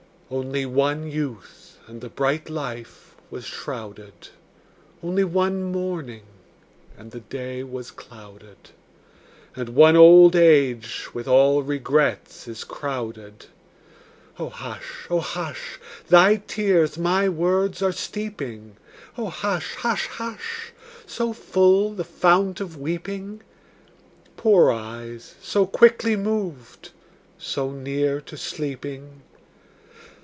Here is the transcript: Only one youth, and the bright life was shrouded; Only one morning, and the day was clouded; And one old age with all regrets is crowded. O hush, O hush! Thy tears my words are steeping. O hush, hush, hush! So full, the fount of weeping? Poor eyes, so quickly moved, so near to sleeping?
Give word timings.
Only 0.33 0.65
one 0.65 1.11
youth, 1.11 1.77
and 1.87 1.99
the 1.99 2.07
bright 2.07 2.49
life 2.49 3.17
was 3.29 3.43
shrouded; 3.43 4.29
Only 5.03 5.25
one 5.25 5.61
morning, 5.61 6.23
and 6.97 7.11
the 7.11 7.19
day 7.19 7.63
was 7.65 7.91
clouded; 7.91 8.69
And 9.57 9.67
one 9.75 9.97
old 9.97 10.33
age 10.33 11.09
with 11.13 11.27
all 11.27 11.63
regrets 11.63 12.47
is 12.47 12.63
crowded. 12.63 13.47
O 14.39 14.47
hush, 14.47 15.05
O 15.09 15.19
hush! 15.19 15.77
Thy 16.07 16.37
tears 16.37 16.97
my 16.97 17.27
words 17.27 17.81
are 17.81 17.91
steeping. 17.91 18.77
O 19.17 19.25
hush, 19.27 19.75
hush, 19.75 20.07
hush! 20.07 20.71
So 21.05 21.33
full, 21.33 21.91
the 21.93 22.05
fount 22.05 22.61
of 22.61 22.77
weeping? 22.77 23.41
Poor 24.37 24.71
eyes, 24.71 25.35
so 25.41 25.65
quickly 25.67 26.15
moved, 26.15 26.91
so 27.37 27.69
near 27.71 28.21
to 28.21 28.37
sleeping? 28.37 29.23